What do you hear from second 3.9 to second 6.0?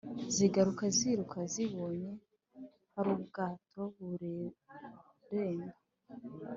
bureremba